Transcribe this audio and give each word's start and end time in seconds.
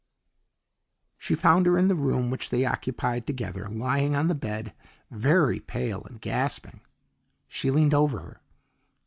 She 1.19 1.35
found 1.35 1.67
her 1.67 1.77
in 1.77 1.87
the 1.87 1.93
room 1.93 2.31
which 2.31 2.49
they 2.49 2.65
occupied 2.65 3.27
together, 3.27 3.67
lying 3.69 4.15
on 4.15 4.29
the 4.29 4.33
bed, 4.33 4.73
very 5.11 5.59
pale 5.59 6.03
and 6.05 6.19
gasping. 6.19 6.81
She 7.47 7.69
leaned 7.69 7.93
over 7.93 8.17
her. 8.19 8.41